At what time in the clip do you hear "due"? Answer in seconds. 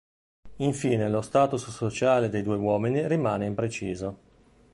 2.41-2.55